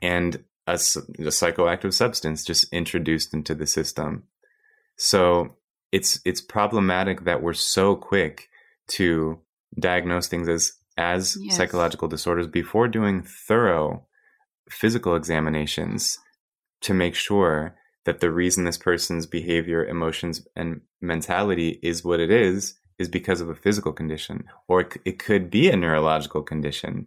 [0.00, 4.24] and a, a psychoactive substance just introduced into the system.
[4.96, 5.56] So
[5.92, 8.48] it's it's problematic that we're so quick
[8.88, 9.40] to
[9.78, 11.56] diagnose things as as Yes.
[11.56, 14.06] psychological disorders before doing thorough
[14.68, 16.18] physical examinations
[16.82, 17.74] to make sure
[18.04, 23.40] that the reason this person's behavior, emotions, and mentality is what it is is because
[23.40, 27.06] of a physical condition, or it, it could be a neurological condition.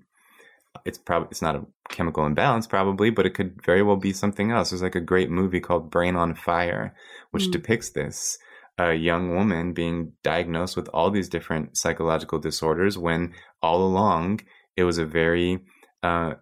[0.85, 4.51] It's probably it's not a chemical imbalance, probably, but it could very well be something
[4.51, 4.69] else.
[4.71, 6.95] There's like a great movie called Brain on Fire,
[7.31, 7.51] which Mm.
[7.51, 8.37] depicts this
[8.77, 14.41] a young woman being diagnosed with all these different psychological disorders when all along
[14.75, 15.59] it was a very
[16.01, 16.33] uh,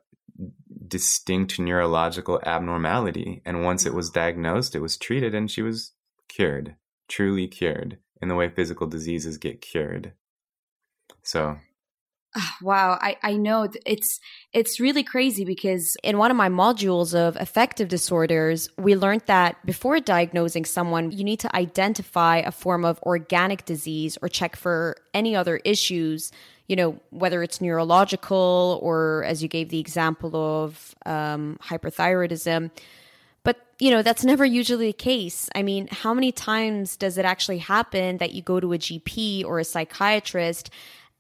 [0.88, 3.42] distinct neurological abnormality.
[3.46, 5.94] And once it was diagnosed, it was treated and she was
[6.30, 6.76] cured,
[7.08, 10.14] truly cured, in the way physical diseases get cured.
[11.24, 11.58] So,
[12.62, 14.20] Wow, I, I know it's
[14.54, 19.64] it's really crazy because In one of my modules of affective disorders, we learned that
[19.66, 24.96] before diagnosing someone, you need to identify a form of organic disease or check for
[25.14, 26.32] any other issues,
[26.68, 32.72] you know, whether it's neurological or, as you gave the example of um, hyperthyroidism.
[33.44, 35.50] But, you know, that's never usually the case.
[35.56, 39.44] I mean, how many times does it actually happen that you go to a GP
[39.46, 40.70] or a psychiatrist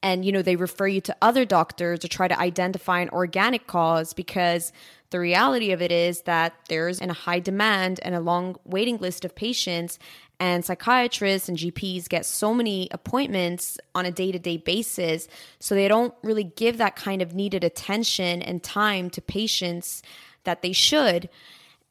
[0.03, 3.67] and, you know, they refer you to other doctors to try to identify an organic
[3.67, 4.73] cause because
[5.11, 9.25] the reality of it is that there's a high demand and a long waiting list
[9.25, 9.99] of patients
[10.39, 15.27] and psychiatrists and GPs get so many appointments on a day-to-day basis
[15.59, 20.01] so they don't really give that kind of needed attention and time to patients
[20.43, 21.29] that they should.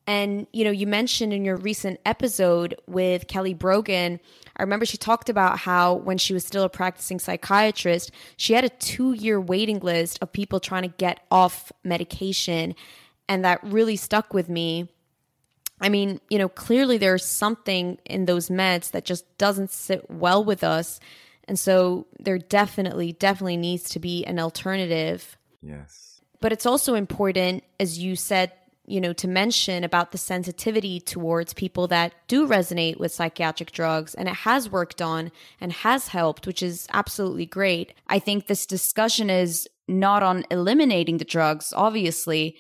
[0.07, 4.19] And you know, you mentioned in your recent episode with Kelly Brogan,
[4.57, 8.65] I remember she talked about how when she was still a practicing psychiatrist, she had
[8.65, 12.75] a 2-year waiting list of people trying to get off medication,
[13.29, 14.89] and that really stuck with me.
[15.81, 20.45] I mean, you know, clearly there's something in those meds that just doesn't sit well
[20.45, 21.01] with us.
[21.45, 26.21] And so there definitely definitely needs to be an alternative yes.
[26.41, 28.53] but it's also important as you said
[28.91, 34.15] you know to mention about the sensitivity towards people that do resonate with psychiatric drugs
[34.15, 38.67] and it has worked on and has helped which is absolutely great I think this
[38.67, 42.57] discussion is not on eliminating the drugs, obviously,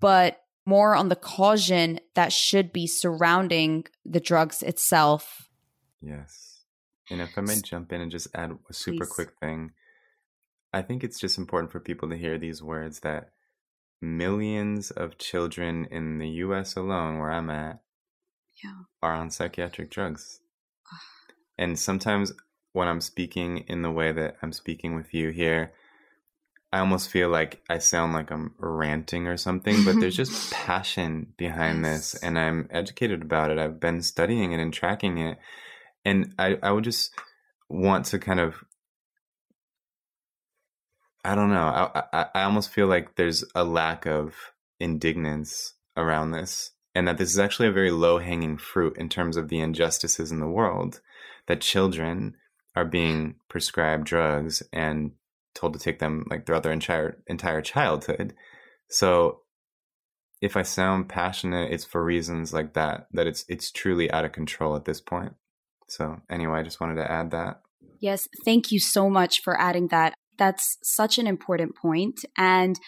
[0.00, 5.48] but more on the caution that should be surrounding the drugs itself.
[6.00, 6.64] Yes.
[7.10, 9.12] And if I may jump in and just add a super Please.
[9.12, 9.72] quick thing,
[10.72, 13.30] I think it's just important for people to hear these words that
[14.02, 17.82] millions of children in the US alone, where I'm at,
[18.62, 18.82] Yeah.
[19.02, 20.40] are on psychiatric drugs.
[21.56, 22.32] And sometimes
[22.72, 25.72] when I'm speaking in the way that I'm speaking with you here,
[26.72, 31.34] I almost feel like I sound like I'm ranting or something, but there's just passion
[31.36, 33.58] behind this, and I'm educated about it.
[33.58, 35.38] I've been studying it and tracking it.
[36.04, 37.14] And I, I would just
[37.68, 38.64] want to kind of
[41.24, 41.66] I don't know.
[41.94, 44.34] I, I I almost feel like there's a lack of
[44.80, 49.36] indignance around this, and that this is actually a very low hanging fruit in terms
[49.36, 51.00] of the injustices in the world.
[51.46, 52.36] That children
[52.74, 55.12] are being prescribed drugs and
[55.54, 58.34] told to take them like throughout their entire entire childhood.
[58.88, 59.40] So
[60.40, 63.06] if I sound passionate, it's for reasons like that.
[63.12, 65.34] That it's it's truly out of control at this point.
[65.88, 67.60] So anyway, I just wanted to add that.
[68.00, 70.14] Yes, thank you so much for adding that.
[70.38, 72.24] That's such an important point.
[72.36, 72.78] And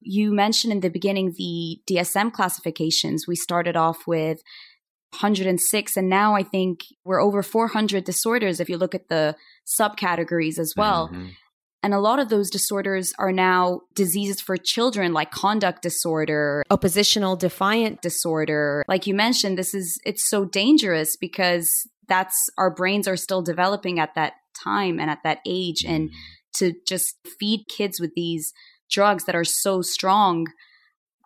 [0.00, 3.26] you mentioned in the beginning the DSM classifications.
[3.26, 4.40] We started off with
[5.12, 9.36] 106, and now I think we're over 400 disorders if you look at the
[9.78, 11.08] subcategories as well.
[11.08, 11.32] Mhm.
[11.82, 17.36] And a lot of those disorders are now diseases for children, like conduct disorder, oppositional
[17.36, 18.84] defiant disorder.
[18.86, 23.98] Like you mentioned, this is, it's so dangerous because that's our brains are still developing
[23.98, 25.84] at that time and at that age.
[25.86, 26.10] And
[26.54, 28.52] to just feed kids with these
[28.90, 30.46] drugs that are so strong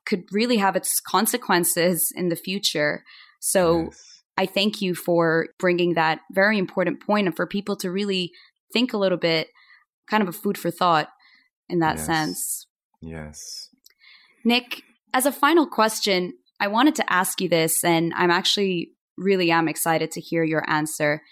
[0.06, 3.04] could really have its consequences in the future.
[3.40, 4.22] So Yes.
[4.36, 8.32] I thank you for bringing that very important point and for people to really
[8.72, 9.48] think a little bit,
[10.10, 11.08] kind of a food for thought
[11.68, 12.06] in that Yes.
[12.06, 12.66] sense.
[13.00, 13.70] Yes.
[14.44, 14.82] Nick,
[15.14, 19.68] as a final question, I wanted to ask you this, and I'm actually really am
[19.68, 21.22] excited to hear your answer.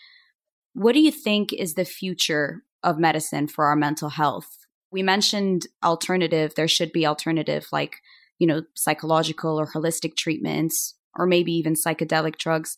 [0.72, 4.48] What do you think is the future of medicine for our mental health?
[4.90, 7.96] We mentioned alternative, there should be alternative like,
[8.38, 12.76] you know, psychological or holistic treatments, or maybe even psychedelic drugs.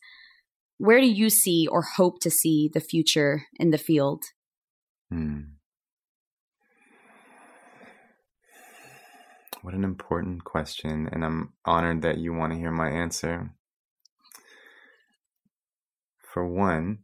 [0.78, 4.24] Where do you see or hope to see the future in the field?
[5.10, 5.40] Hmm.
[9.62, 13.50] What an important question, and I'm honored that you want to hear my answer.
[16.18, 16.98] For one,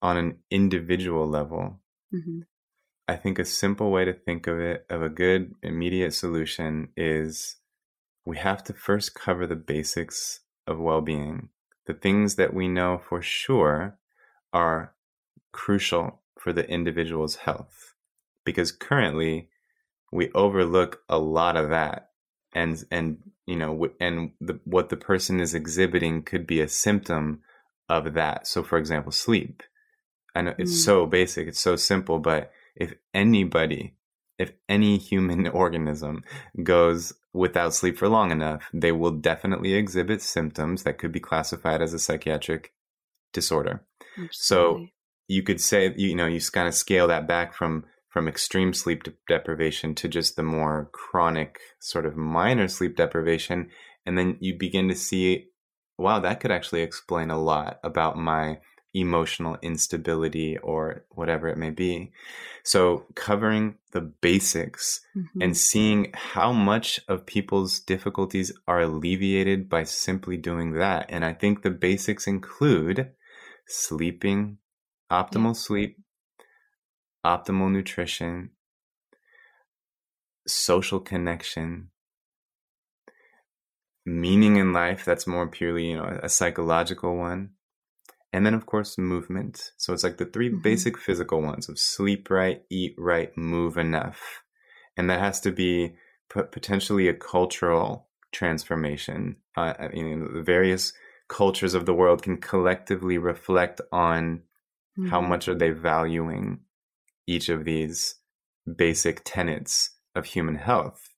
[0.00, 1.81] on an individual level,
[2.14, 2.40] Mm-hmm.
[3.08, 7.56] I think a simple way to think of it, of a good immediate solution, is
[8.24, 11.48] we have to first cover the basics of well being.
[11.86, 13.98] The things that we know for sure
[14.52, 14.94] are
[15.52, 17.94] crucial for the individual's health.
[18.44, 19.48] Because currently,
[20.12, 22.10] we overlook a lot of that.
[22.54, 27.42] And, and you know, and the, what the person is exhibiting could be a symptom
[27.88, 28.46] of that.
[28.46, 29.62] So, for example, sleep.
[30.34, 30.84] I know it's mm.
[30.84, 33.94] so basic, it's so simple, but if anybody,
[34.38, 36.24] if any human organism
[36.62, 41.82] goes without sleep for long enough, they will definitely exhibit symptoms that could be classified
[41.82, 42.72] as a psychiatric
[43.32, 43.84] disorder.
[44.30, 44.86] So
[45.28, 49.04] you could say, you know, you kind of scale that back from from extreme sleep
[49.04, 53.70] de- deprivation to just the more chronic sort of minor sleep deprivation
[54.04, 55.46] and then you begin to see
[55.96, 58.58] wow that could actually explain a lot about my
[58.94, 62.12] emotional instability or whatever it may be.
[62.64, 65.42] So, covering the basics mm-hmm.
[65.42, 71.06] and seeing how much of people's difficulties are alleviated by simply doing that.
[71.08, 73.10] And I think the basics include
[73.66, 74.58] sleeping,
[75.10, 75.60] optimal yeah.
[75.60, 75.96] sleep,
[77.24, 78.50] optimal nutrition,
[80.46, 81.88] social connection,
[84.04, 87.50] meaning in life that's more purely you know a psychological one
[88.32, 90.58] and then of course movement so it's like the 3 mm-hmm.
[90.60, 94.42] basic physical ones of sleep right eat right move enough
[94.96, 95.94] and that has to be
[96.28, 100.92] potentially a cultural transformation uh, you know the various
[101.28, 104.42] cultures of the world can collectively reflect on
[104.98, 105.08] mm-hmm.
[105.08, 106.60] how much are they valuing
[107.26, 108.16] each of these
[108.76, 111.10] basic tenets of human health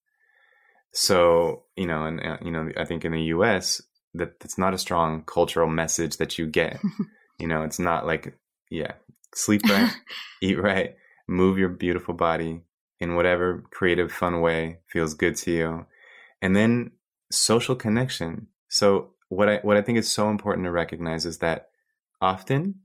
[0.92, 3.80] so you know and uh, you know i think in the us
[4.14, 6.80] that that's not a strong cultural message that you get.
[7.38, 8.38] you know, it's not like
[8.70, 8.92] yeah,
[9.34, 9.92] sleep right,
[10.42, 10.96] eat right,
[11.28, 12.62] move your beautiful body
[13.00, 15.86] in whatever creative fun way feels good to you.
[16.40, 16.92] And then
[17.30, 18.48] social connection.
[18.68, 21.68] So what I what I think is so important to recognize is that
[22.20, 22.76] often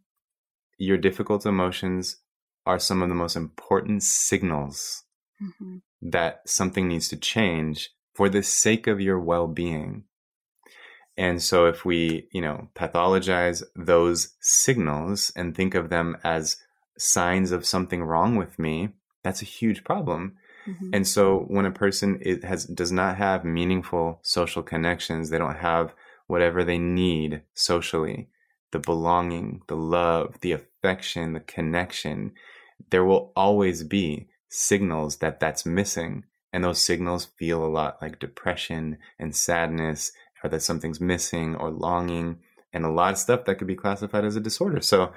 [0.78, 2.18] your difficult emotions
[2.66, 5.04] are some of the most important signals
[5.42, 5.78] mm-hmm.
[6.02, 10.04] that something needs to change for the sake of your well-being
[11.20, 16.56] and so if we, you know, pathologize those signals and think of them as
[16.98, 20.38] signs of something wrong with me, that's a huge problem.
[20.66, 20.92] Mm-hmm.
[20.94, 25.58] And so when a person is, has does not have meaningful social connections, they don't
[25.58, 25.94] have
[26.28, 28.30] whatever they need socially,
[28.72, 32.32] the belonging, the love, the affection, the connection,
[32.92, 36.24] there will always be signals that that's missing.
[36.54, 40.14] And those signals feel a lot like depression and sadness
[40.44, 42.40] or that something's missing or longing
[42.74, 44.82] and a lot of stuff that could be classified as a disorder.
[44.82, 45.12] So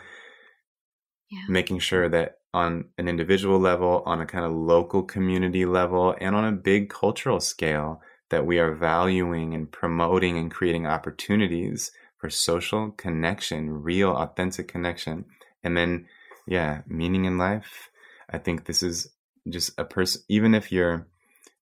[1.31, 1.45] yeah.
[1.49, 6.37] making sure that on an individual level, on a kind of local community level, and
[6.37, 12.31] on a big cultural scale, that we are valuing and promoting and creating opportunities for
[12.31, 15.25] social connection, real, authentic connection.
[15.64, 16.07] And then,
[16.47, 17.91] yeah, meaning in life.
[18.31, 19.09] I think this is
[19.49, 21.07] just a person, even if you're,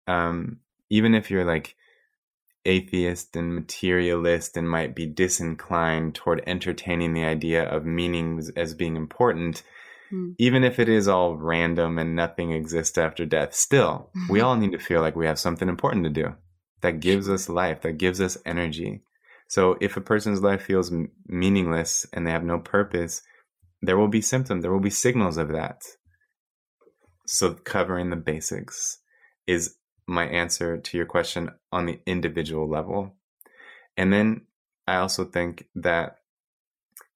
[0.06, 0.58] um,
[0.90, 1.76] even if you're like
[2.64, 8.96] atheist and materialist and might be disinclined toward entertaining the idea of meanings as being
[8.96, 9.62] important,
[10.12, 10.34] mm.
[10.38, 14.46] even if it is all random and nothing exists after death, still, we mm-hmm.
[14.46, 16.34] all need to feel like we have something important to do
[16.82, 19.02] that gives us life, that gives us energy.
[19.48, 20.92] So if a person's life feels
[21.26, 23.22] meaningless and they have no purpose,
[23.82, 25.82] there will be symptoms, there will be signals of that.
[27.26, 28.98] So covering the basics
[29.46, 29.76] is
[30.10, 33.14] my answer to your question on the individual level.
[33.96, 34.42] And then
[34.86, 36.18] I also think that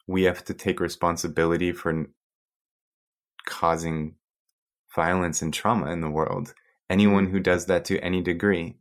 [0.07, 2.07] we have to take responsibility for
[3.47, 4.15] causing
[4.95, 6.55] violence and trauma in the world.
[6.89, 8.77] Anyone who does that to any degree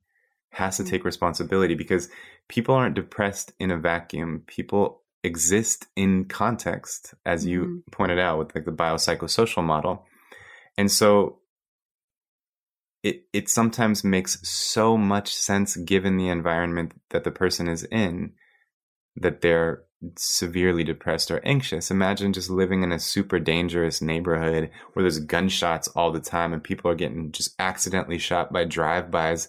[0.51, 0.89] has to mm.
[0.89, 2.09] take responsibility because
[2.47, 4.43] people aren't depressed in a vacuum.
[4.45, 7.77] People exist in context, as you mm-hmm.
[7.91, 10.05] pointed out with like the biopsychosocial model.
[10.77, 11.39] And so
[13.03, 18.33] it it sometimes makes so much sense given the environment that the person is in
[19.15, 19.83] that they're
[20.17, 21.91] severely depressed or anxious.
[21.91, 26.63] Imagine just living in a super dangerous neighborhood where there's gunshots all the time and
[26.63, 29.47] people are getting just accidentally shot by drive-bys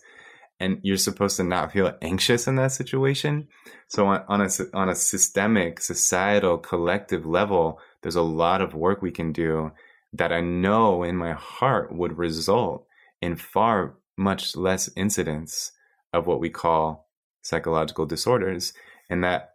[0.60, 3.48] and you're supposed to not feel anxious in that situation.
[3.88, 9.02] So on, on a on a systemic, societal, collective level, there's a lot of work
[9.02, 9.72] we can do
[10.12, 12.86] that I know in my heart would result
[13.24, 15.72] in far much less incidence
[16.12, 17.08] of what we call
[17.42, 18.72] psychological disorders.
[19.10, 19.54] And that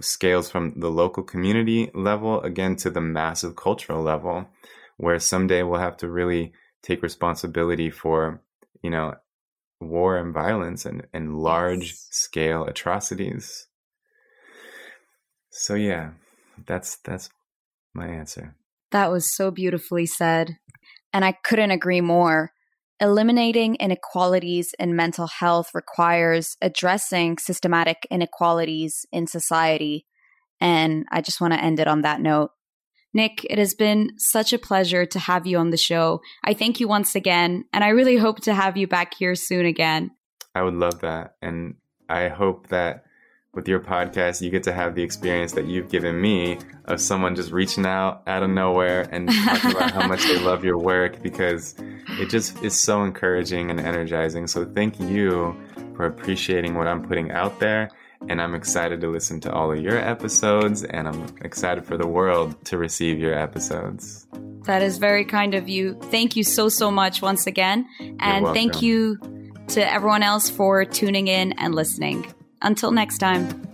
[0.00, 4.46] scales from the local community level again to the massive cultural level
[4.96, 8.40] where someday we'll have to really take responsibility for,
[8.82, 9.14] you know,
[9.80, 13.66] war and violence and, and large scale atrocities.
[15.50, 16.12] So yeah,
[16.66, 17.30] that's that's
[17.94, 18.56] my answer.
[18.90, 20.58] That was so beautifully said.
[21.12, 22.52] And I couldn't agree more.
[23.02, 30.06] Eliminating inequalities in mental health requires addressing systematic inequalities in society.
[30.60, 32.52] And I just want to end it on that note.
[33.12, 36.20] Nick, it has been such a pleasure to have you on the show.
[36.44, 39.66] I thank you once again, and I really hope to have you back here soon
[39.66, 40.12] again.
[40.54, 41.34] I would love that.
[41.42, 41.74] And
[42.08, 43.02] I hope that
[43.54, 47.36] with your podcast, you get to have the experience that you've given me of someone
[47.36, 51.22] just reaching out out of nowhere and talking about how much they love your work
[51.22, 51.74] because
[52.18, 54.46] it just is so encouraging and energizing.
[54.46, 55.54] So thank you
[55.96, 57.90] for appreciating what I'm putting out there.
[58.28, 62.06] And I'm excited to listen to all of your episodes, and I'm excited for the
[62.06, 64.28] world to receive your episodes.
[64.64, 65.98] That is very kind of you.
[66.04, 67.88] Thank you so, so much once again.
[68.20, 69.18] And thank you
[69.68, 72.32] to everyone else for tuning in and listening.
[72.62, 73.71] Until next time.